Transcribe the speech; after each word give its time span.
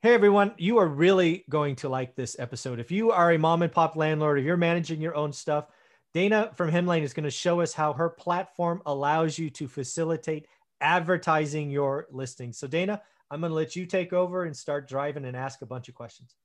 Hey 0.00 0.14
everyone, 0.14 0.54
you 0.58 0.78
are 0.78 0.86
really 0.86 1.44
going 1.50 1.74
to 1.76 1.88
like 1.88 2.14
this 2.14 2.38
episode. 2.38 2.78
If 2.78 2.92
you 2.92 3.10
are 3.10 3.32
a 3.32 3.38
mom 3.38 3.62
and 3.62 3.72
pop 3.72 3.96
landlord, 3.96 4.38
if 4.38 4.44
you're 4.44 4.56
managing 4.56 5.00
your 5.00 5.16
own 5.16 5.32
stuff, 5.32 5.66
Dana 6.14 6.52
from 6.54 6.70
Hemlane 6.70 7.02
is 7.02 7.12
going 7.12 7.24
to 7.24 7.32
show 7.32 7.60
us 7.62 7.72
how 7.72 7.92
her 7.94 8.08
platform 8.08 8.80
allows 8.86 9.40
you 9.40 9.50
to 9.50 9.66
facilitate 9.66 10.46
advertising 10.80 11.68
your 11.68 12.06
listings. 12.12 12.58
So 12.60 12.68
Dana, 12.68 13.02
I'm 13.28 13.40
going 13.40 13.50
to 13.50 13.56
let 13.56 13.74
you 13.74 13.86
take 13.86 14.12
over 14.12 14.44
and 14.44 14.56
start 14.56 14.88
driving 14.88 15.24
and 15.24 15.36
ask 15.36 15.62
a 15.62 15.66
bunch 15.66 15.88
of 15.88 15.96
questions. 15.96 16.36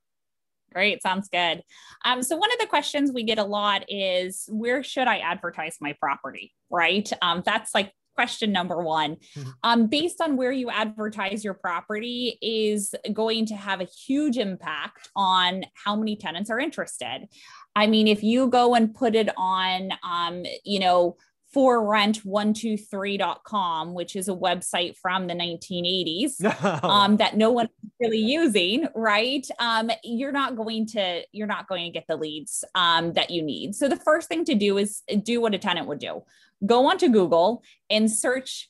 Great, 0.73 1.03
sounds 1.03 1.29
good. 1.29 1.61
Um, 2.05 2.23
so 2.23 2.35
one 2.35 2.51
of 2.51 2.57
the 2.57 2.65
questions 2.65 3.11
we 3.13 3.21
get 3.21 3.37
a 3.37 3.43
lot 3.43 3.85
is 3.87 4.49
where 4.51 4.81
should 4.81 5.07
I 5.07 5.19
advertise 5.19 5.77
my 5.79 5.95
property? 5.99 6.55
Right. 6.71 7.07
Um, 7.21 7.43
that's 7.45 7.75
like 7.75 7.93
question 8.13 8.51
number 8.51 8.81
one. 8.81 9.17
Mm-hmm. 9.35 9.49
um, 9.63 9.87
based 9.87 10.21
on 10.21 10.37
where 10.37 10.51
you 10.51 10.69
advertise 10.69 11.43
your 11.43 11.53
property 11.53 12.37
is 12.41 12.93
going 13.11 13.45
to 13.47 13.55
have 13.55 13.81
a 13.81 13.85
huge 13.85 14.37
impact 14.37 15.09
on 15.15 15.65
how 15.73 15.95
many 15.95 16.15
tenants 16.15 16.49
are 16.49 16.59
interested. 16.59 17.27
I 17.75 17.87
mean 17.87 18.07
if 18.07 18.23
you 18.23 18.47
go 18.47 18.75
and 18.75 18.93
put 18.93 19.15
it 19.15 19.29
on 19.35 19.91
um, 20.03 20.43
you 20.63 20.79
know 20.79 21.17
for 21.53 21.83
rent123.com 21.83 23.93
which 23.93 24.15
is 24.15 24.27
a 24.27 24.33
website 24.33 24.97
from 24.97 25.27
the 25.27 25.35
1980s 25.35 26.43
um, 26.83 27.17
that 27.17 27.37
no 27.37 27.51
one 27.51 27.69
really 27.99 28.17
using 28.17 28.87
right? 28.95 29.47
Um, 29.59 29.91
you're 30.03 30.31
not 30.31 30.55
going 30.55 30.87
to 30.87 31.21
you're 31.31 31.45
not 31.47 31.67
going 31.67 31.85
to 31.85 31.91
get 31.91 32.05
the 32.07 32.17
leads 32.17 32.63
um, 32.75 33.13
that 33.13 33.29
you 33.29 33.43
need. 33.43 33.75
So 33.75 33.87
the 33.87 33.97
first 33.97 34.27
thing 34.27 34.45
to 34.45 34.55
do 34.55 34.77
is 34.77 35.03
do 35.21 35.39
what 35.41 35.53
a 35.53 35.59
tenant 35.59 35.87
would 35.87 35.99
do 35.99 36.23
go 36.65 36.89
onto 36.89 37.09
google 37.09 37.63
and 37.89 38.11
search 38.11 38.69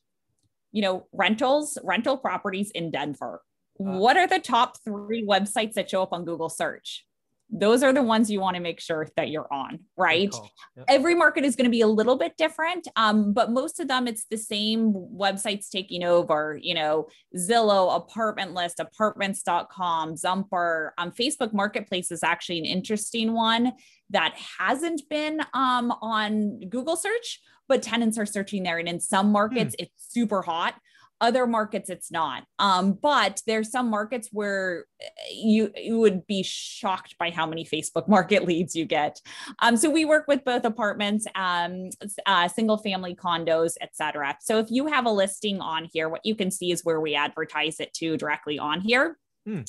you 0.72 0.82
know 0.82 1.08
rentals 1.12 1.78
rental 1.84 2.18
properties 2.18 2.72
in 2.72 2.92
denver. 2.92 3.42
Uh, 3.80 3.98
what 3.98 4.18
are 4.18 4.28
the 4.28 4.40
top 4.40 4.78
three 4.84 5.26
websites 5.26 5.74
that 5.74 5.90
show 5.90 6.04
up 6.04 6.14
on 6.14 6.26
google 6.26 6.50
search 6.50 7.06
those 7.55 7.84
are 7.84 7.93
the 7.93 8.02
ones 8.02 8.32
you 8.32 8.40
want 8.40 8.55
to 8.55 8.62
make 8.62 8.79
sure 8.79 9.07
that 9.15 9.29
you're 9.29 9.51
on, 9.54 9.79
right? 9.96 10.34
Yep. 10.76 10.85
Every 10.90 11.13
market 11.13 11.46
is 11.46 11.55
going 11.55 11.65
to 11.65 11.71
be 11.71 11.82
a 11.82 11.87
little 11.87 12.15
bit 12.15 12.35
different, 12.35 12.87
um, 12.95 13.32
but 13.32 13.51
most 13.51 13.79
of 13.79 13.87
them 13.87 14.07
it's 14.07 14.26
the 14.26 14.37
same 14.37 14.91
websites 14.93 15.70
taking 15.70 16.04
over. 16.04 16.60
You 16.62 16.73
know, 16.73 17.07
Zillow, 17.37 17.95
Apartment 17.95 18.54
List, 18.54 18.79
Apartments.com, 18.79 20.15
Zumper. 20.15 20.93
Um, 20.98 21.12
Facebook 21.12 21.54
Marketplace 21.54 22.12
is 22.12 22.23
actually 22.23 22.57
an 22.57 22.65
interesting 22.65 23.34
one 23.34 23.73
that 24.10 24.35
hasn't 24.60 25.07
been 25.10 25.40
um, 25.54 25.91
on 26.01 26.60
Google 26.70 26.95
search, 26.95 27.40
but 27.67 27.84
tenants 27.84 28.17
are 28.17 28.26
searching 28.26 28.63
there, 28.63 28.79
and 28.79 28.90
in 28.90 28.99
some 28.99 29.32
markets 29.32 29.76
hmm. 29.77 29.84
it's 29.84 30.07
super 30.10 30.41
hot 30.41 30.73
other 31.22 31.48
markets 31.48 31.90
it's 31.90 32.12
not. 32.12 32.44
Um, 32.60 32.94
but 33.02 33.42
there's 33.48 33.72
some 33.72 33.90
markets 33.90 34.30
where 34.32 34.86
eh, 35.02 35.08
you 35.32 35.72
you 35.76 36.00
would 36.00 36.26
be 36.28 36.44
shocked 36.44 37.16
by 37.18 37.30
how 37.30 37.46
many 37.46 37.66
facebook 37.66 38.08
market 38.08 38.46
leads 38.48 38.76
you 38.76 38.86
get. 38.86 39.20
Um, 39.60 39.78
so 39.78 39.90
we 39.90 40.06
work 40.06 40.26
with 40.28 40.44
both 40.44 40.66
apartments 40.66 41.26
um, 41.36 41.90
uh, 42.26 42.48
single 42.48 42.78
family 42.78 43.16
condos 43.16 43.74
etc 43.82 44.38
so 44.41 44.60
if 44.60 44.70
you 44.70 44.88
have 44.88 45.06
a 45.06 45.12
listing 45.12 45.60
on 45.60 45.88
here 45.91 46.10
what 46.10 46.22
you 46.26 46.36
can 46.36 46.52
see 46.52 46.72
is 46.72 46.84
where 46.84 47.00
we 47.00 47.16
advertise 47.16 47.80
it 47.80 47.94
to 47.94 48.18
directly 48.18 48.60
on 48.60 48.82
here 48.82 49.18
Hmm. 49.46 49.62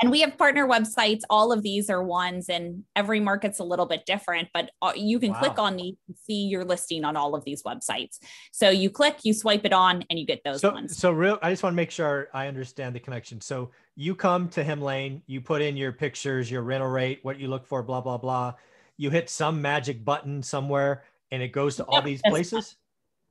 And 0.00 0.10
we 0.10 0.20
have 0.20 0.38
partner 0.38 0.68
websites. 0.68 1.22
All 1.28 1.50
of 1.50 1.62
these 1.62 1.90
are 1.90 2.02
ones, 2.02 2.48
and 2.48 2.84
every 2.94 3.18
market's 3.18 3.58
a 3.58 3.64
little 3.64 3.86
bit 3.86 4.06
different, 4.06 4.48
but 4.54 4.70
uh, 4.80 4.92
you 4.94 5.18
can 5.18 5.32
wow. 5.32 5.40
click 5.40 5.58
on 5.58 5.76
these 5.76 5.96
and 6.06 6.16
see 6.16 6.44
your 6.44 6.64
listing 6.64 7.04
on 7.04 7.16
all 7.16 7.34
of 7.34 7.44
these 7.44 7.64
websites. 7.64 8.18
So 8.52 8.70
you 8.70 8.88
click, 8.88 9.18
you 9.24 9.34
swipe 9.34 9.64
it 9.64 9.72
on, 9.72 10.04
and 10.10 10.18
you 10.18 10.26
get 10.26 10.42
those 10.44 10.60
so, 10.60 10.72
ones. 10.72 10.96
So, 10.96 11.10
real, 11.10 11.38
I 11.42 11.50
just 11.50 11.64
want 11.64 11.72
to 11.72 11.76
make 11.76 11.90
sure 11.90 12.28
I 12.32 12.46
understand 12.46 12.94
the 12.94 13.00
connection. 13.00 13.40
So, 13.40 13.70
you 13.96 14.14
come 14.14 14.48
to 14.50 14.62
Hemlane, 14.62 15.22
you 15.26 15.40
put 15.40 15.60
in 15.60 15.76
your 15.76 15.90
pictures, 15.90 16.50
your 16.50 16.62
rental 16.62 16.90
rate, 16.90 17.20
what 17.22 17.40
you 17.40 17.48
look 17.48 17.66
for, 17.66 17.82
blah, 17.82 18.00
blah, 18.00 18.18
blah. 18.18 18.54
You 18.96 19.10
hit 19.10 19.28
some 19.28 19.60
magic 19.60 20.04
button 20.04 20.42
somewhere, 20.42 21.02
and 21.32 21.42
it 21.42 21.48
goes 21.48 21.76
to 21.76 21.84
all 21.84 22.02
these 22.02 22.22
places. 22.26 22.76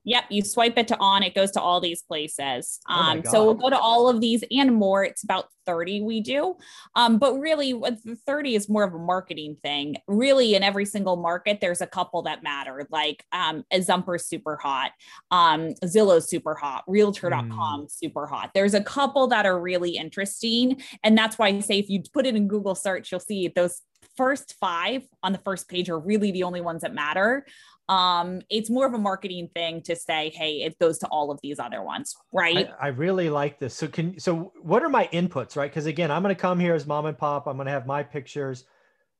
Yep, 0.05 0.25
you 0.29 0.43
swipe 0.43 0.77
it 0.77 0.87
to 0.89 0.97
on, 0.99 1.23
it 1.23 1.35
goes 1.35 1.51
to 1.51 1.61
all 1.61 1.81
these 1.81 2.01
places. 2.03 2.79
Oh 2.87 2.93
um, 2.93 3.23
oh 3.25 3.31
so 3.31 3.45
we'll 3.45 3.55
go 3.55 3.69
to 3.69 3.77
all 3.77 4.07
of 4.07 4.21
these 4.21 4.43
and 4.51 4.73
more. 4.73 5.03
It's 5.03 5.23
about 5.23 5.45
30 5.65 6.01
we 6.01 6.21
do. 6.21 6.55
Um, 6.95 7.17
but 7.17 7.37
really, 7.39 7.73
the 7.73 8.17
30 8.25 8.55
is 8.55 8.69
more 8.69 8.83
of 8.83 8.93
a 8.93 8.99
marketing 8.99 9.57
thing. 9.63 9.97
Really, 10.07 10.55
in 10.55 10.63
every 10.63 10.85
single 10.85 11.15
market, 11.15 11.59
there's 11.59 11.81
a 11.81 11.87
couple 11.87 12.21
that 12.23 12.43
matter, 12.43 12.87
like 12.91 13.23
um, 13.31 13.63
a 13.71 13.81
Zumper 13.81 14.17
super 14.17 14.57
hot, 14.57 14.91
um, 15.31 15.73
Zillow 15.83 16.21
super 16.21 16.55
hot, 16.55 16.83
Realtor.com 16.87 17.83
mm. 17.83 17.91
super 17.91 18.27
hot. 18.27 18.51
There's 18.53 18.73
a 18.73 18.83
couple 18.83 19.27
that 19.27 19.45
are 19.45 19.59
really 19.59 19.97
interesting. 19.97 20.81
And 21.03 21.17
that's 21.17 21.37
why 21.37 21.47
I 21.47 21.59
say 21.59 21.79
if 21.79 21.89
you 21.89 22.03
put 22.13 22.25
it 22.25 22.35
in 22.35 22.47
Google 22.47 22.75
search, 22.75 23.11
you'll 23.11 23.19
see 23.19 23.47
those 23.47 23.81
first 24.15 24.55
five 24.59 25.03
on 25.23 25.33
the 25.33 25.39
first 25.39 25.67
page 25.67 25.89
are 25.89 25.99
really 25.99 26.31
the 26.31 26.43
only 26.43 26.61
ones 26.61 26.83
that 26.83 26.93
matter 26.93 27.45
um 27.87 28.41
it's 28.49 28.69
more 28.69 28.87
of 28.87 28.93
a 28.93 28.97
marketing 28.97 29.47
thing 29.53 29.81
to 29.81 29.95
say 29.95 30.31
hey 30.33 30.63
it 30.63 30.77
goes 30.79 30.97
to 30.97 31.07
all 31.07 31.29
of 31.29 31.39
these 31.43 31.59
other 31.59 31.83
ones 31.83 32.15
right? 32.31 32.69
I, 32.79 32.85
I 32.85 32.87
really 32.89 33.29
like 33.29 33.59
this. 33.59 33.75
So 33.75 33.87
can 33.87 34.19
so 34.19 34.51
what 34.61 34.83
are 34.83 34.89
my 34.89 35.07
inputs 35.13 35.55
right? 35.55 35.69
Because 35.69 35.85
again 35.85 36.11
i'm 36.11 36.23
going 36.23 36.33
to 36.33 36.41
come 36.41 36.59
here 36.59 36.73
as 36.73 36.85
mom 36.87 37.05
and 37.05 37.17
pop. 37.17 37.47
I'm 37.47 37.57
going 37.57 37.67
to 37.67 37.71
have 37.71 37.85
my 37.85 38.03
pictures. 38.03 38.65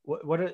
What, 0.03 0.25
what 0.25 0.41
are 0.41 0.51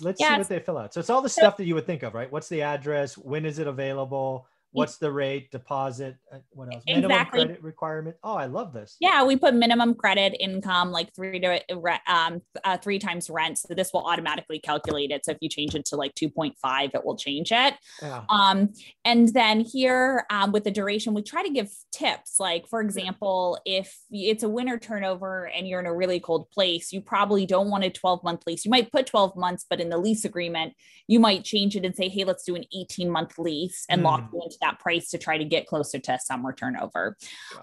let's 0.00 0.20
yeah, 0.20 0.34
see 0.34 0.38
what 0.38 0.48
they 0.48 0.58
fill 0.58 0.78
out. 0.78 0.92
So 0.92 1.00
it's 1.00 1.10
all 1.10 1.22
the 1.22 1.28
stuff 1.28 1.56
that 1.56 1.64
you 1.64 1.74
would 1.74 1.86
think 1.86 2.02
of 2.02 2.14
right? 2.14 2.30
What's 2.30 2.48
the 2.48 2.62
address? 2.62 3.16
When 3.16 3.46
is 3.46 3.58
it 3.58 3.66
available 3.66 4.46
what's 4.72 4.98
the 4.98 5.10
rate 5.10 5.50
deposit 5.50 6.16
uh, 6.32 6.38
what 6.50 6.72
else 6.72 6.82
minimum 6.86 7.10
exactly. 7.10 7.44
credit 7.44 7.62
requirement 7.62 8.16
oh 8.22 8.34
i 8.34 8.44
love 8.44 8.72
this 8.72 8.96
yeah 9.00 9.24
we 9.24 9.34
put 9.34 9.54
minimum 9.54 9.94
credit 9.94 10.36
income 10.40 10.90
like 10.90 11.12
three 11.14 11.40
to 11.40 11.60
um 12.06 12.40
uh, 12.64 12.76
three 12.76 12.98
times 12.98 13.30
rent 13.30 13.56
so 13.56 13.74
this 13.74 13.92
will 13.92 14.06
automatically 14.06 14.58
calculate 14.58 15.10
it 15.10 15.24
so 15.24 15.32
if 15.32 15.38
you 15.40 15.48
change 15.48 15.74
it 15.74 15.84
to 15.86 15.96
like 15.96 16.14
2.5 16.14 16.94
it 16.94 17.04
will 17.04 17.16
change 17.16 17.50
it 17.50 17.74
yeah. 18.02 18.24
um 18.28 18.68
and 19.04 19.28
then 19.28 19.60
here 19.60 20.26
um, 20.30 20.52
with 20.52 20.64
the 20.64 20.70
duration 20.70 21.14
we 21.14 21.22
try 21.22 21.42
to 21.42 21.50
give 21.50 21.70
tips 21.90 22.38
like 22.38 22.66
for 22.68 22.80
example 22.80 23.58
if 23.64 23.98
it's 24.10 24.42
a 24.42 24.48
winter 24.48 24.78
turnover 24.78 25.46
and 25.46 25.66
you're 25.66 25.80
in 25.80 25.86
a 25.86 25.94
really 25.94 26.20
cold 26.20 26.50
place 26.50 26.92
you 26.92 27.00
probably 27.00 27.46
don't 27.46 27.70
want 27.70 27.84
a 27.84 27.90
12 27.90 28.22
month 28.22 28.42
lease 28.46 28.64
you 28.64 28.70
might 28.70 28.92
put 28.92 29.06
12 29.06 29.34
months 29.36 29.64
but 29.68 29.80
in 29.80 29.88
the 29.88 29.98
lease 29.98 30.24
agreement 30.24 30.74
you 31.06 31.18
might 31.18 31.42
change 31.42 31.74
it 31.74 31.84
and 31.84 31.96
say 31.96 32.08
hey 32.08 32.24
let's 32.24 32.44
do 32.44 32.54
an 32.54 32.64
18 32.76 33.08
month 33.08 33.38
lease 33.38 33.86
and 33.88 34.02
mm. 34.02 34.04
lock 34.04 34.28
you 34.32 34.42
into 34.42 34.57
that 34.60 34.78
price 34.78 35.10
to 35.10 35.18
try 35.18 35.38
to 35.38 35.44
get 35.44 35.66
closer 35.66 35.98
to 35.98 36.18
summer 36.18 36.52
turnover. 36.52 37.16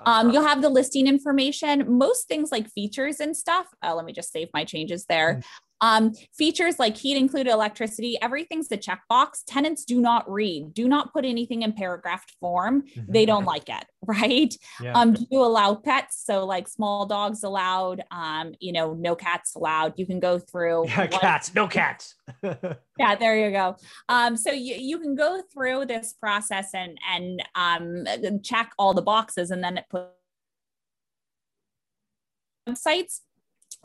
Um, 0.06 0.32
you'll 0.32 0.48
have 0.48 0.62
the 0.62 0.70
listing 0.70 1.08
information. 1.08 1.98
Most 1.98 2.28
things 2.28 2.52
like 2.52 2.70
features 2.72 3.20
and 3.20 3.36
stuff. 3.36 3.68
Uh, 3.84 3.96
let 3.96 4.06
me 4.06 4.14
just 4.14 4.32
save 4.32 4.50
my 4.54 4.64
changes 4.64 5.06
there. 5.06 5.36
Mm. 5.36 5.44
Um, 5.82 6.14
features 6.34 6.80
like 6.80 6.96
heat 6.96 7.18
included 7.18 7.52
electricity, 7.52 8.18
everything's 8.22 8.72
a 8.72 8.78
checkbox. 8.78 9.44
Tenants 9.46 9.84
do 9.84 10.00
not 10.00 10.30
read, 10.32 10.74
do 10.74 10.88
not 10.88 11.12
put 11.12 11.26
anything 11.26 11.64
in 11.64 11.74
paragraphed 11.74 12.32
form. 12.40 12.84
Mm-hmm. 12.84 13.12
They 13.12 13.26
don't 13.26 13.46
like 13.46 13.68
it, 13.70 13.86
right? 14.22 14.54
Yeah. 14.82 14.94
Um, 14.94 15.14
do 15.14 15.26
you 15.30 15.42
allow 15.42 15.76
pets? 15.76 16.24
So 16.24 16.46
like 16.46 16.68
small 16.68 17.06
dogs 17.06 17.44
allowed, 17.44 18.04
um, 18.12 18.54
you 18.60 18.72
know, 18.72 18.94
no 18.94 19.16
cats 19.16 19.56
allowed. 19.56 19.94
You 19.98 20.06
can 20.06 20.20
go 20.20 20.40
through 20.40 20.86
yeah, 20.88 21.08
cats, 21.08 21.54
no 21.54 21.68
cats. 21.68 22.16
yeah, 22.44 23.16
there 23.16 23.38
you 23.38 23.52
go. 23.52 23.76
Um, 24.10 24.38
so 24.38 24.52
you, 24.52 24.76
you 24.76 25.00
can 25.00 25.16
go 25.16 25.42
through 25.54 25.86
this 25.86 26.14
process 26.14 26.74
and 26.74 26.98
and 27.10 27.44
um, 27.56 28.42
check 28.42 28.72
all 28.78 28.94
the 28.94 29.02
boxes 29.02 29.52
and 29.52 29.64
then 29.64 29.78
it 29.78 29.86
puts 29.90 30.12
websites 32.68 33.22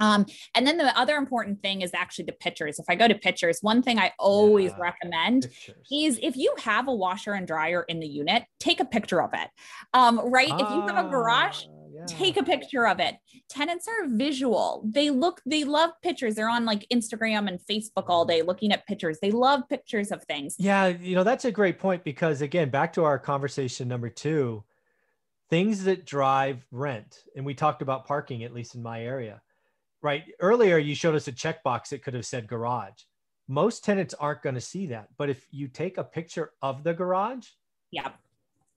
um, 0.01 0.25
and 0.55 0.67
then 0.67 0.79
the 0.79 0.99
other 0.99 1.17
important 1.17 1.61
thing 1.61 1.83
is 1.83 1.93
actually 1.95 2.25
the 2.25 2.33
pictures. 2.33 2.79
If 2.79 2.87
I 2.89 2.95
go 2.95 3.07
to 3.07 3.15
pictures, 3.15 3.59
one 3.61 3.83
thing 3.83 3.99
I 3.99 4.13
always 4.19 4.73
yeah, 4.73 4.81
recommend 4.81 5.43
pictures. 5.43 5.87
is 5.93 6.19
if 6.23 6.37
you 6.37 6.55
have 6.59 6.89
a 6.89 6.95
washer 6.95 7.35
and 7.35 7.47
dryer 7.47 7.83
in 7.83 8.01
the 8.01 8.07
unit, 8.07 8.45
take 8.59 8.81
a 8.81 8.85
picture 8.85 9.23
of 9.23 9.31
it. 9.35 9.49
Um, 9.93 10.19
right? 10.25 10.49
Ah, 10.51 10.57
if 10.57 10.71
you 10.71 10.95
have 10.95 11.07
a 11.07 11.09
garage, 11.09 11.65
ah, 11.67 11.73
yeah. 11.93 12.07
take 12.07 12.39
a 12.39 12.43
picture 12.43 12.87
of 12.87 12.99
it. 12.99 13.17
Tenants 13.51 13.87
are 13.87 14.09
visual. 14.09 14.83
They 14.87 15.11
look, 15.11 15.43
they 15.45 15.65
love 15.65 15.91
pictures. 16.03 16.35
They're 16.35 16.49
on 16.49 16.65
like 16.65 16.87
Instagram 16.91 17.47
and 17.47 17.61
Facebook 17.61 18.05
all 18.09 18.25
day 18.25 18.41
looking 18.41 18.73
at 18.73 18.87
pictures. 18.87 19.19
They 19.21 19.31
love 19.31 19.69
pictures 19.69 20.11
of 20.11 20.25
things. 20.25 20.57
Yeah. 20.59 20.87
You 20.87 21.15
know, 21.15 21.25
that's 21.25 21.45
a 21.45 21.53
great 21.53 21.79
point 21.79 22.05
because 22.05 22.41
again, 22.41 22.71
back 22.71 22.95
to 22.95 23.05
our 23.05 23.19
conversation 23.19 23.87
number 23.87 24.09
two, 24.09 24.65
things 25.51 25.85
that 25.85 26.07
drive 26.07 26.65
rent. 26.71 27.19
And 27.37 27.45
we 27.45 27.53
talked 27.53 27.83
about 27.83 28.07
parking, 28.07 28.45
at 28.45 28.55
least 28.55 28.75
in 28.75 28.83
my 28.83 29.05
area 29.05 29.43
right? 30.03 30.25
Earlier, 30.41 30.79
you 30.79 30.95
showed 30.95 31.15
us 31.15 31.29
a 31.29 31.33
checkbox 31.33 31.89
that 31.89 32.03
could 32.03 32.15
have 32.15 32.27
said 32.27 32.47
garage. 32.47 33.03
Most 33.49 33.85
tenants 33.85 34.15
aren't 34.15 34.43
going 34.43 34.55
to 34.55 34.61
see 34.61 34.87
that. 34.89 35.09
But 35.19 35.31
if 35.31 35.45
you 35.51 35.69
take 35.69 35.99
a 35.99 36.05
picture 36.05 36.53
of 36.63 36.85
the 36.85 36.95
garage, 36.95 37.47
yeah, 37.91 38.11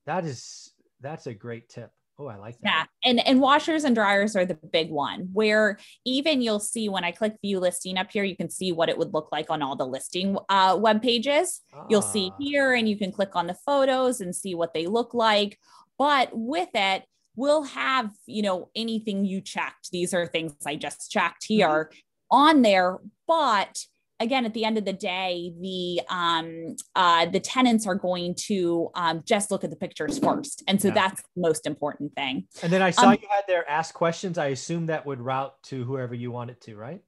that 0.06 0.25
is 0.25 0.72
that's 1.02 1.28
a 1.28 1.34
great 1.34 1.70
tip. 1.70 1.92
Oh, 2.20 2.28
I 2.28 2.36
like 2.36 2.60
that. 2.60 2.88
Yeah. 3.04 3.10
And 3.10 3.28
and 3.28 3.42
washers 3.42 3.84
and 3.84 3.96
dryers 3.96 4.36
are 4.36 4.46
the 4.46 4.54
big 4.54 4.90
one 4.90 5.30
where 5.34 5.80
even 6.06 6.42
you'll 6.42 6.60
see 6.60 6.88
when 6.88 7.04
I 7.04 7.12
click 7.12 7.36
view 7.42 7.60
listing 7.60 7.98
up 7.98 8.12
here, 8.12 8.24
you 8.24 8.36
can 8.36 8.50
see 8.50 8.72
what 8.72 8.90
it 8.90 8.98
would 8.98 9.14
look 9.14 9.30
like 9.31 9.50
on 9.50 9.62
all 9.62 9.75
the 9.75 9.88
listing 9.88 10.38
uh, 10.50 10.78
web 10.80 11.02
pages. 11.02 11.62
Ah. 11.74 11.86
You'll 11.90 12.04
see 12.04 12.30
ah. 12.31 12.36
here 12.40 12.74
and 12.74 12.88
you 12.88 12.98
can 12.98 13.12
click 13.12 13.36
on 13.36 13.48
the 13.48 13.58
photos 13.66 14.22
and 14.22 14.36
see 14.36 14.54
what 14.54 14.74
they 14.74 14.86
look 14.86 15.14
like. 15.14 15.58
But 15.98 16.30
with 16.34 16.70
it, 16.74 17.04
we'll 17.35 17.63
have, 17.63 18.12
you 18.25 18.41
know, 18.41 18.69
anything 18.75 19.25
you 19.25 19.41
checked. 19.41 19.89
These 19.91 20.13
are 20.13 20.27
things 20.27 20.53
I 20.65 20.75
just 20.75 21.12
checked 21.12 21.44
mm-hmm. 21.44 21.53
here 21.53 21.89
mm-hmm. 21.91 22.35
on 22.35 22.62
there, 22.62 23.00
but 23.27 23.85
again 24.19 24.45
at 24.45 24.53
the 24.53 24.65
end 24.65 24.77
of 24.77 24.85
the 24.85 24.94
day 24.94 25.51
the 25.59 26.01
um 26.09 26.75
uh 26.95 27.25
the 27.25 27.39
tenants 27.39 27.85
are 27.85 27.95
going 27.95 28.33
to 28.35 28.89
um 28.95 29.21
just 29.25 29.51
look 29.51 29.63
at 29.63 29.69
the 29.69 29.75
pictures 29.75 30.18
first 30.19 30.63
and 30.68 30.81
so 30.81 30.88
yeah. 30.88 30.94
that's 30.94 31.21
the 31.21 31.41
most 31.41 31.65
important 31.65 32.13
thing 32.15 32.47
and 32.62 32.71
then 32.71 32.81
i 32.81 32.89
saw 32.89 33.09
um, 33.09 33.18
you 33.21 33.27
had 33.30 33.44
there 33.47 33.69
ask 33.69 33.94
questions 33.94 34.38
i 34.38 34.47
assume 34.47 34.86
that 34.88 35.06
would 35.06 35.19
route 35.19 35.53
to 35.63 35.83
whoever 35.83 36.13
you 36.13 36.31
want 36.31 36.50
it 36.50 36.62
to 36.62 36.75
right 36.75 37.01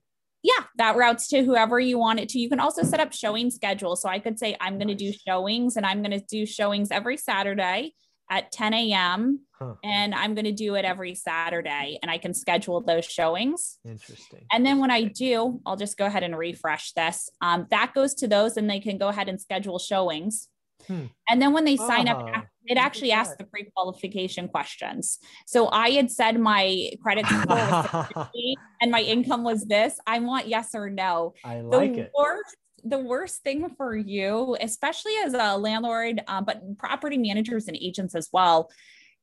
yeah 0.43 0.63
that 0.77 0.95
routes 0.95 1.27
to 1.27 1.43
whoever 1.43 1.79
you 1.79 1.97
want 1.97 2.19
it 2.19 2.29
to 2.29 2.39
you 2.39 2.49
can 2.49 2.59
also 2.59 2.83
set 2.83 2.99
up 2.99 3.13
showing 3.13 3.49
schedule 3.49 3.95
so 3.95 4.09
i 4.09 4.19
could 4.19 4.37
say 4.37 4.55
i'm 4.59 4.77
going 4.77 4.87
to 4.87 4.95
do 4.95 5.13
showings 5.25 5.77
and 5.77 5.85
i'm 5.85 6.01
going 6.01 6.19
to 6.19 6.25
do 6.29 6.45
showings 6.45 6.91
every 6.91 7.17
saturday 7.17 7.93
at 8.29 8.51
10 8.51 8.73
a.m. 8.73 9.41
Huh. 9.57 9.75
and 9.85 10.13
I'm 10.13 10.35
going 10.35 10.45
to 10.45 10.51
do 10.51 10.75
it 10.75 10.83
every 10.83 11.15
Saturday 11.15 11.97
and 12.01 12.11
I 12.11 12.17
can 12.17 12.33
schedule 12.33 12.81
those 12.81 13.05
showings. 13.05 13.77
Interesting. 13.85 14.45
And 14.51 14.65
then 14.65 14.79
when 14.79 14.91
I 14.91 15.03
do, 15.03 15.61
I'll 15.65 15.77
just 15.77 15.97
go 15.97 16.05
ahead 16.05 16.23
and 16.23 16.37
refresh 16.37 16.91
this. 16.91 17.29
Um, 17.39 17.65
that 17.69 17.93
goes 17.93 18.13
to 18.15 18.27
those 18.27 18.57
and 18.57 18.69
they 18.69 18.81
can 18.81 18.97
go 18.97 19.07
ahead 19.07 19.29
and 19.29 19.39
schedule 19.39 19.79
showings. 19.79 20.49
Hmm. 20.87 21.05
And 21.29 21.41
then 21.41 21.53
when 21.53 21.63
they 21.63 21.77
sign 21.77 22.07
up, 22.07 22.27
it 22.65 22.77
actually 22.77 23.11
asks 23.11 23.35
the 23.37 23.45
pre-qualification 23.45 24.49
questions. 24.49 25.19
So 25.45 25.69
I 25.69 25.91
had 25.91 26.11
said 26.11 26.39
my 26.39 26.91
credit 27.01 27.25
score 27.25 27.45
was 27.45 28.27
and 28.81 28.91
my 28.91 29.01
income 29.01 29.43
was 29.43 29.65
this. 29.65 29.97
I 30.05 30.19
want 30.19 30.47
yes 30.47 30.75
or 30.75 30.89
no. 30.89 31.33
I 31.43 31.61
like 31.61 31.93
the 31.93 32.01
it. 32.01 32.11
Worst 32.17 32.57
the 32.85 32.99
worst 32.99 33.41
thing 33.43 33.69
for 33.75 33.95
you, 33.95 34.55
especially 34.61 35.13
as 35.25 35.33
a 35.33 35.57
landlord, 35.57 36.21
um, 36.27 36.45
but 36.45 36.61
property 36.77 37.17
managers 37.17 37.67
and 37.67 37.75
agents 37.75 38.15
as 38.15 38.29
well, 38.31 38.69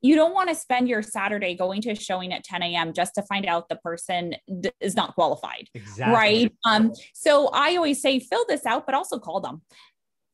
you 0.03 0.17
don't 0.17 0.35
want 0.35 0.49
to 0.49 0.55
spend 0.55 0.89
your 0.89 1.01
Saturday 1.01 1.55
going 1.55 1.81
to 1.83 1.91
a 1.91 1.95
showing 1.95 2.33
at 2.33 2.43
10 2.43 2.61
a.m. 2.61 2.93
just 2.93 3.15
to 3.15 3.23
find 3.23 3.47
out 3.47 3.69
the 3.69 3.77
person 3.77 4.35
is 4.81 4.97
not 4.97 5.15
qualified. 5.15 5.69
Exactly. 5.75 6.13
Right. 6.13 6.53
Um, 6.67 6.93
so 7.15 7.49
I 7.53 7.77
always 7.77 8.03
say 8.03 8.19
fill 8.19 8.45
this 8.49 8.67
out, 8.67 8.85
but 8.85 8.97
also 8.97 9.21
call 9.21 9.41
them 9.41 9.63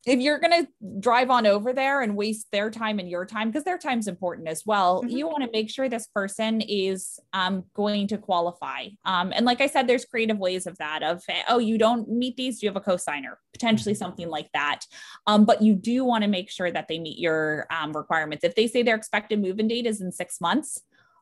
if 0.05 0.19
you're 0.19 0.39
going 0.39 0.65
to 0.65 0.71
drive 0.99 1.29
on 1.29 1.45
over 1.45 1.73
there 1.73 2.01
and 2.01 2.15
waste 2.15 2.47
their 2.51 2.71
time 2.71 2.99
and 2.99 3.09
your 3.09 3.25
time 3.25 3.49
because 3.49 3.65
their 3.65 3.77
time's 3.77 4.07
important 4.07 4.47
as 4.47 4.63
well 4.65 5.01
mm-hmm. 5.01 5.15
you 5.15 5.27
want 5.27 5.43
to 5.43 5.49
make 5.51 5.69
sure 5.69 5.89
this 5.89 6.07
person 6.07 6.61
is 6.61 7.19
um, 7.33 7.63
going 7.73 8.07
to 8.07 8.17
qualify 8.17 8.87
um, 9.05 9.33
and 9.35 9.45
like 9.45 9.61
i 9.61 9.67
said 9.67 9.87
there's 9.87 10.05
creative 10.05 10.37
ways 10.37 10.65
of 10.65 10.77
that 10.77 11.03
of 11.03 11.23
oh 11.47 11.59
you 11.59 11.77
don't 11.77 12.09
meet 12.09 12.35
these 12.37 12.59
do 12.59 12.65
you 12.65 12.69
have 12.69 12.77
a 12.77 12.81
co-signer 12.81 13.37
potentially 13.53 13.93
mm-hmm. 13.93 13.99
something 13.99 14.29
like 14.29 14.49
that 14.53 14.81
um, 15.27 15.45
but 15.45 15.61
you 15.61 15.75
do 15.75 16.03
want 16.03 16.23
to 16.23 16.29
make 16.29 16.49
sure 16.49 16.71
that 16.71 16.87
they 16.87 16.99
meet 16.99 17.19
your 17.19 17.67
um, 17.69 17.91
requirements 17.93 18.43
if 18.43 18.55
they 18.55 18.67
say 18.67 18.81
their 18.81 18.95
expected 18.95 19.41
move-in 19.41 19.67
date 19.67 19.85
is 19.85 20.01
in 20.01 20.11
six 20.11 20.39
months 20.39 20.79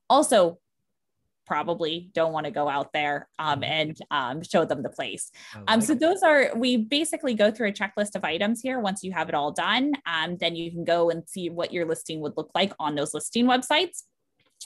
also 0.09 0.59
probably 1.47 2.09
don't 2.13 2.33
want 2.33 2.45
to 2.45 2.51
go 2.51 2.67
out 2.67 2.91
there 2.94 3.27
um, 3.39 3.61
mm-hmm. 3.61 3.71
and 3.71 3.97
um, 4.11 4.44
show 4.44 4.65
them 4.65 4.83
the 4.83 4.89
place. 4.89 5.31
Um, 5.67 5.81
so 5.81 5.95
those 5.95 6.21
are, 6.21 6.51
we 6.55 6.77
basically 6.77 7.33
go 7.33 7.49
through 7.49 7.69
a 7.69 7.73
checklist 7.73 8.15
of 8.15 8.23
items 8.23 8.61
here. 8.61 8.79
Once 8.79 9.03
you 9.03 9.11
have 9.13 9.29
it 9.29 9.35
all 9.35 9.51
done, 9.51 9.94
um, 10.05 10.38
then 10.38 10.55
you 10.55 10.69
can 10.71 10.83
go 10.83 11.09
and 11.09 11.27
see 11.27 11.49
what 11.49 11.71
your 11.71 11.85
listing 11.85 12.19
would 12.21 12.33
look 12.38 12.51
like 12.53 12.73
on 12.79 12.95
those 12.95 13.13
listing 13.13 13.45
websites 13.45 14.03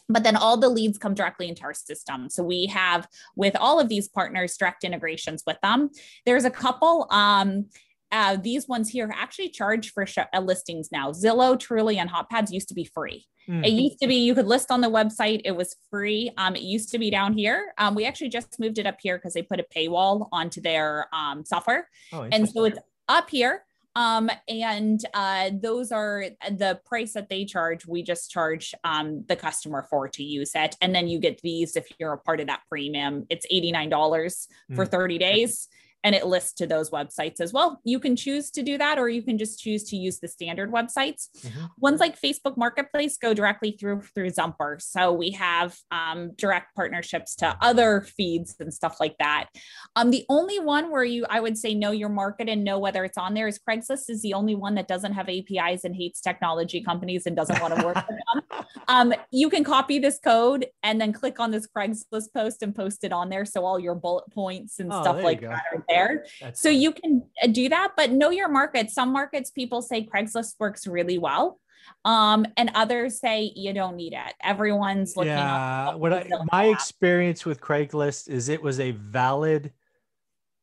but 0.07 0.23
then 0.23 0.35
all 0.35 0.57
the 0.57 0.69
leads 0.69 0.97
come 0.97 1.13
directly 1.13 1.47
into 1.49 1.63
our 1.63 1.73
system. 1.73 2.29
So 2.29 2.43
we 2.43 2.65
have 2.67 3.07
with 3.35 3.55
all 3.57 3.79
of 3.79 3.89
these 3.89 4.07
partners 4.07 4.57
direct 4.57 4.83
integrations 4.83 5.43
with 5.45 5.57
them. 5.61 5.89
There's 6.25 6.45
a 6.45 6.49
couple 6.49 7.07
um, 7.11 7.67
uh, 8.11 8.37
these 8.41 8.67
ones 8.67 8.89
here 8.89 9.11
actually 9.15 9.49
charge 9.49 9.93
for 9.93 10.05
sh- 10.05 10.17
uh, 10.33 10.39
listings 10.39 10.89
now. 10.91 11.11
Zillow, 11.11 11.57
Trulia, 11.57 11.97
and 11.97 12.09
HotPads 12.09 12.51
used 12.51 12.67
to 12.69 12.73
be 12.73 12.83
free. 12.83 13.25
Mm. 13.49 13.65
It 13.65 13.71
used 13.71 13.99
to 14.01 14.07
be 14.07 14.15
you 14.15 14.35
could 14.35 14.47
list 14.47 14.71
on 14.71 14.81
the 14.81 14.89
website; 14.89 15.41
it 15.45 15.55
was 15.55 15.75
free. 15.89 16.31
Um, 16.37 16.55
it 16.55 16.61
used 16.61 16.91
to 16.91 16.99
be 16.99 17.09
down 17.09 17.33
here. 17.33 17.73
Um, 17.77 17.95
we 17.95 18.05
actually 18.05 18.29
just 18.29 18.59
moved 18.59 18.77
it 18.77 18.85
up 18.85 18.97
here 19.01 19.17
because 19.17 19.33
they 19.33 19.41
put 19.41 19.59
a 19.59 19.65
paywall 19.75 20.27
onto 20.31 20.61
their 20.61 21.07
um, 21.13 21.45
software, 21.45 21.87
oh, 22.13 22.27
and 22.31 22.49
so 22.49 22.65
it's 22.65 22.79
up 23.07 23.29
here. 23.29 23.63
Um, 23.93 24.29
and 24.47 25.03
uh, 25.13 25.49
those 25.53 25.91
are 25.91 26.25
the 26.49 26.79
price 26.85 27.11
that 27.13 27.27
they 27.27 27.43
charge. 27.43 27.85
We 27.85 28.03
just 28.03 28.31
charge 28.31 28.73
um, 28.85 29.25
the 29.27 29.35
customer 29.35 29.85
for 29.89 30.07
to 30.07 30.23
use 30.23 30.51
it, 30.55 30.75
and 30.81 30.93
then 30.95 31.07
you 31.07 31.19
get 31.19 31.41
these 31.41 31.75
if 31.75 31.87
you're 31.99 32.13
a 32.13 32.17
part 32.17 32.39
of 32.39 32.47
that 32.47 32.61
premium. 32.69 33.25
It's 33.29 33.45
eighty 33.49 33.71
nine 33.71 33.89
dollars 33.89 34.47
mm. 34.71 34.75
for 34.75 34.85
thirty 34.85 35.17
days 35.17 35.67
and 36.03 36.15
it 36.15 36.25
lists 36.25 36.53
to 36.53 36.67
those 36.67 36.89
websites 36.89 37.39
as 37.39 37.53
well. 37.53 37.79
You 37.83 37.99
can 37.99 38.15
choose 38.15 38.49
to 38.51 38.63
do 38.63 38.77
that, 38.77 38.97
or 38.97 39.09
you 39.09 39.21
can 39.21 39.37
just 39.37 39.59
choose 39.59 39.83
to 39.85 39.97
use 39.97 40.19
the 40.19 40.27
standard 40.27 40.71
websites. 40.71 41.29
Mm-hmm. 41.39 41.65
Ones 41.77 41.99
like 41.99 42.19
Facebook 42.19 42.57
Marketplace 42.57 43.17
go 43.17 43.33
directly 43.33 43.71
through 43.79 44.01
through 44.15 44.29
Zumper. 44.29 44.77
So 44.79 45.11
we 45.11 45.31
have 45.31 45.75
um, 45.91 46.31
direct 46.35 46.75
partnerships 46.75 47.35
to 47.37 47.57
other 47.61 48.01
feeds 48.01 48.55
and 48.59 48.73
stuff 48.73 48.99
like 48.99 49.15
that. 49.19 49.47
Um, 49.95 50.11
the 50.11 50.25
only 50.29 50.59
one 50.59 50.91
where 50.91 51.03
you, 51.03 51.25
I 51.29 51.39
would 51.39 51.57
say, 51.57 51.73
know 51.73 51.91
your 51.91 52.09
market 52.09 52.49
and 52.49 52.63
know 52.63 52.79
whether 52.79 53.03
it's 53.03 53.17
on 53.17 53.33
there 53.33 53.47
is 53.47 53.59
Craigslist. 53.59 54.09
Is 54.09 54.21
the 54.21 54.33
only 54.33 54.55
one 54.55 54.75
that 54.75 54.87
doesn't 54.87 55.13
have 55.13 55.29
APIs 55.29 55.83
and 55.83 55.95
hates 55.95 56.21
technology 56.21 56.81
companies 56.81 57.25
and 57.25 57.35
doesn't 57.35 57.61
want 57.61 57.75
to 57.75 57.85
work 57.85 57.95
with 57.95 58.07
them. 58.07 58.65
Um, 58.87 59.13
you 59.31 59.49
can 59.49 59.63
copy 59.63 59.99
this 59.99 60.19
code 60.19 60.65
and 60.83 60.99
then 60.99 61.13
click 61.13 61.39
on 61.39 61.51
this 61.51 61.67
Craigslist 61.67 62.33
post 62.35 62.61
and 62.61 62.75
post 62.75 63.03
it 63.03 63.13
on 63.13 63.29
there, 63.29 63.45
so 63.45 63.63
all 63.65 63.79
your 63.79 63.95
bullet 63.95 64.25
points 64.31 64.79
and 64.79 64.91
oh, 64.91 65.01
stuff 65.01 65.23
like 65.23 65.41
that 65.41 65.63
are 65.73 65.83
there. 65.91 66.25
That's 66.41 66.61
so 66.61 66.69
you 66.69 66.91
can 66.91 67.23
uh, 67.43 67.47
do 67.47 67.69
that, 67.69 67.93
but 67.95 68.11
know 68.11 68.29
your 68.29 68.49
market. 68.49 68.89
Some 68.91 69.11
markets 69.11 69.51
people 69.51 69.81
say 69.81 70.05
Craigslist 70.05 70.55
works 70.59 70.87
really 70.87 71.17
well. 71.17 71.59
Um, 72.05 72.45
and 72.57 72.71
others 72.73 73.19
say 73.19 73.51
you 73.55 73.73
don't 73.73 73.95
need 73.95 74.13
it. 74.13 74.33
Everyone's 74.43 75.15
looking. 75.15 75.33
Yeah, 75.33 75.95
what 75.95 76.13
I, 76.13 76.27
my 76.51 76.65
experience 76.65 77.45
with 77.45 77.59
Craigslist 77.59 78.29
is 78.29 78.49
it 78.49 78.61
was 78.61 78.79
a 78.79 78.91
valid, 78.91 79.71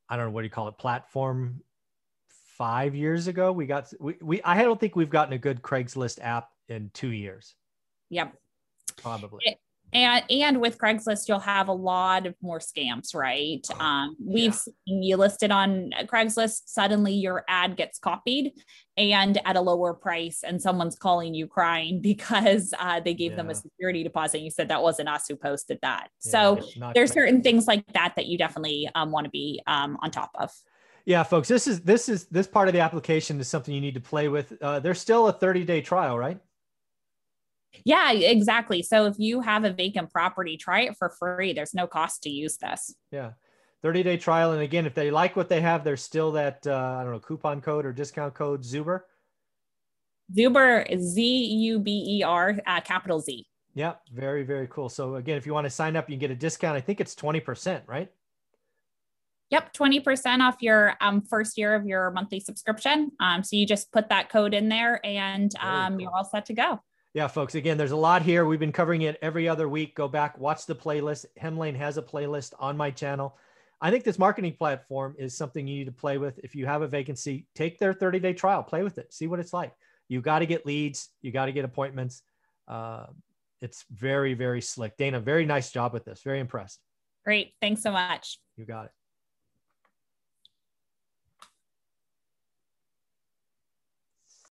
I 0.08 0.16
don't 0.16 0.26
know 0.26 0.30
what 0.30 0.42
do 0.42 0.46
you 0.46 0.50
call 0.50 0.68
it, 0.68 0.78
platform. 0.78 1.62
Five 2.56 2.96
years 2.96 3.28
ago, 3.28 3.52
we 3.52 3.66
got 3.66 3.92
we, 4.00 4.16
we 4.20 4.42
I 4.42 4.62
don't 4.62 4.80
think 4.80 4.96
we've 4.96 5.10
gotten 5.10 5.32
a 5.32 5.38
good 5.38 5.62
Craigslist 5.62 6.18
app 6.20 6.48
in 6.68 6.90
two 6.92 7.12
years. 7.12 7.54
Yep. 8.10 8.34
Probably. 8.96 9.40
It, 9.44 9.58
and 9.92 10.24
and 10.30 10.60
with 10.60 10.78
craigslist 10.78 11.28
you'll 11.28 11.38
have 11.38 11.68
a 11.68 11.72
lot 11.72 12.26
of 12.26 12.34
more 12.42 12.58
scams 12.58 13.14
right? 13.14 13.66
Oh, 13.72 13.84
um, 13.84 14.16
we've 14.24 14.52
yeah. 14.52 14.72
seen 14.86 15.02
you 15.02 15.16
listed 15.16 15.50
on 15.50 15.90
craigslist 16.04 16.62
suddenly 16.66 17.12
your 17.12 17.44
ad 17.48 17.76
gets 17.76 17.98
copied 17.98 18.52
and 18.98 19.40
at 19.46 19.56
a 19.56 19.60
lower 19.60 19.94
price 19.94 20.42
and 20.44 20.60
someone's 20.60 20.96
calling 20.96 21.32
you 21.32 21.46
crying 21.46 22.00
because 22.02 22.74
uh, 22.78 23.00
they 23.00 23.14
gave 23.14 23.32
yeah. 23.32 23.36
them 23.36 23.50
a 23.50 23.54
security 23.54 24.02
deposit 24.02 24.38
And 24.38 24.44
you 24.44 24.50
said 24.50 24.68
that 24.68 24.82
wasn't 24.82 25.08
us 25.08 25.26
who 25.28 25.36
posted 25.36 25.78
that. 25.82 26.08
Yeah, 26.24 26.30
so 26.30 26.60
there's 26.94 27.12
certain 27.12 27.42
things 27.42 27.66
like 27.66 27.86
that 27.92 28.14
that 28.16 28.26
you 28.26 28.36
definitely 28.36 28.90
um, 28.94 29.12
want 29.12 29.24
to 29.24 29.30
be 29.30 29.62
um, 29.66 29.96
on 30.02 30.10
top 30.10 30.30
of. 30.34 30.50
Yeah 31.06 31.22
folks 31.22 31.48
this 31.48 31.66
is 31.66 31.80
this 31.80 32.10
is 32.10 32.26
this 32.26 32.46
part 32.46 32.68
of 32.68 32.74
the 32.74 32.80
application 32.80 33.40
is 33.40 33.48
something 33.48 33.74
you 33.74 33.80
need 33.80 33.94
to 33.94 34.00
play 34.00 34.28
with. 34.28 34.52
Uh, 34.60 34.80
there's 34.80 35.00
still 35.00 35.28
a 35.28 35.32
30 35.32 35.64
day 35.64 35.80
trial 35.80 36.18
right 36.18 36.38
yeah, 37.84 38.12
exactly. 38.12 38.82
So 38.82 39.06
if 39.06 39.18
you 39.18 39.40
have 39.40 39.64
a 39.64 39.72
vacant 39.72 40.10
property, 40.10 40.56
try 40.56 40.82
it 40.82 40.96
for 40.96 41.10
free. 41.10 41.52
There's 41.52 41.74
no 41.74 41.86
cost 41.86 42.22
to 42.24 42.30
use 42.30 42.56
this. 42.56 42.94
Yeah. 43.10 43.32
30 43.82 44.02
day 44.02 44.16
trial. 44.16 44.52
And 44.52 44.62
again, 44.62 44.86
if 44.86 44.94
they 44.94 45.10
like 45.10 45.36
what 45.36 45.48
they 45.48 45.60
have, 45.60 45.84
there's 45.84 46.02
still 46.02 46.32
that, 46.32 46.66
uh, 46.66 46.96
I 46.98 47.04
don't 47.04 47.12
know, 47.12 47.20
coupon 47.20 47.60
code 47.60 47.86
or 47.86 47.92
discount 47.92 48.34
code 48.34 48.62
Zuber. 48.62 49.02
Zuber 50.36 50.98
Z 51.00 51.22
U 51.22 51.78
B 51.78 52.18
E 52.18 52.22
R, 52.22 52.58
uh, 52.66 52.80
capital 52.80 53.20
Z. 53.20 53.46
Yeah, 53.74 53.94
very, 54.12 54.42
very 54.42 54.66
cool. 54.66 54.88
So 54.88 55.14
again, 55.14 55.36
if 55.36 55.46
you 55.46 55.54
want 55.54 55.64
to 55.64 55.70
sign 55.70 55.94
up, 55.94 56.08
you 56.10 56.14
can 56.14 56.20
get 56.20 56.30
a 56.30 56.36
discount. 56.36 56.76
I 56.76 56.80
think 56.80 57.00
it's 57.00 57.14
20%, 57.14 57.82
right? 57.86 58.10
Yep, 59.50 59.72
20% 59.72 60.40
off 60.40 60.56
your 60.60 60.94
um, 61.00 61.22
first 61.22 61.56
year 61.56 61.74
of 61.74 61.86
your 61.86 62.10
monthly 62.10 62.40
subscription. 62.40 63.12
Um, 63.20 63.42
so 63.42 63.56
you 63.56 63.64
just 63.64 63.90
put 63.92 64.10
that 64.10 64.28
code 64.28 64.52
in 64.52 64.68
there 64.68 65.00
and 65.06 65.54
um, 65.60 65.92
cool. 65.92 66.00
you're 66.02 66.10
all 66.14 66.24
set 66.24 66.46
to 66.46 66.54
go 66.54 66.80
yeah, 67.14 67.26
folks, 67.26 67.54
again, 67.54 67.78
there's 67.78 67.92
a 67.92 67.96
lot 67.96 68.22
here. 68.22 68.44
We've 68.44 68.60
been 68.60 68.72
covering 68.72 69.02
it 69.02 69.18
every 69.22 69.48
other 69.48 69.68
week. 69.68 69.94
Go 69.94 70.08
back, 70.08 70.38
watch 70.38 70.66
the 70.66 70.74
playlist. 70.74 71.26
Hemlane 71.40 71.76
has 71.76 71.96
a 71.96 72.02
playlist 72.02 72.52
on 72.58 72.76
my 72.76 72.90
channel. 72.90 73.36
I 73.80 73.90
think 73.90 74.04
this 74.04 74.18
marketing 74.18 74.54
platform 74.54 75.14
is 75.18 75.36
something 75.36 75.66
you 75.66 75.78
need 75.78 75.86
to 75.86 75.92
play 75.92 76.18
with. 76.18 76.38
If 76.42 76.54
you 76.54 76.66
have 76.66 76.82
a 76.82 76.88
vacancy, 76.88 77.46
take 77.54 77.78
their 77.78 77.92
30 77.92 78.18
day 78.18 78.32
trial, 78.32 78.62
play 78.62 78.82
with 78.82 78.98
it, 78.98 79.12
see 79.12 79.26
what 79.26 79.40
it's 79.40 79.52
like. 79.52 79.72
You 80.08 80.20
got 80.20 80.40
to 80.40 80.46
get 80.46 80.66
leads, 80.66 81.08
you 81.22 81.32
got 81.32 81.46
to 81.46 81.52
get 81.52 81.64
appointments. 81.64 82.22
Uh, 82.66 83.06
it's 83.60 83.84
very, 83.90 84.34
very 84.34 84.60
slick. 84.60 84.96
Dana, 84.96 85.20
very 85.20 85.46
nice 85.46 85.70
job 85.70 85.92
with 85.92 86.04
this. 86.04 86.22
Very 86.22 86.40
impressed. 86.40 86.80
Great. 87.24 87.54
Thanks 87.60 87.82
so 87.82 87.92
much. 87.92 88.38
You 88.56 88.64
got 88.64 88.86
it. 88.86 88.90